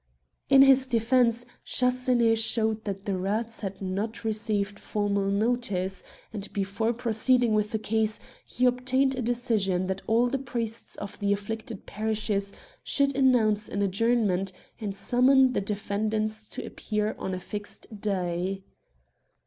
In 0.49 0.63
his 0.63 0.87
defence, 0.87 1.45
Chasseneux 1.63 2.33
showed 2.35 2.85
that 2.85 3.05
the 3.05 3.15
rats 3.15 3.59
had 3.59 3.83
not 3.83 4.23
received 4.23 4.79
formal 4.79 5.29
notice; 5.29 6.03
and, 6.33 6.51
before 6.53 6.91
pro 6.91 7.11
ceeding 7.11 7.51
with 7.51 7.69
the 7.69 7.77
case, 7.77 8.19
he 8.43 8.65
obtained 8.65 9.15
a 9.15 9.21
decision 9.21 9.85
that 9.85 10.01
all 10.07 10.25
the 10.27 10.39
priests 10.39 10.95
of 10.95 11.19
the 11.19 11.31
afflicted 11.31 11.85
parishes 11.85 12.51
should 12.83 13.15
announce 13.15 13.69
an 13.69 13.83
adjournment, 13.83 14.51
and 14.79 14.95
summon 14.95 15.53
the 15.53 15.61
defend 15.61 16.15
ants 16.15 16.49
to 16.49 16.65
appear 16.65 17.13
on 17.19 17.35
a 17.35 17.37
iixed 17.37 18.01
day. 18.01 18.63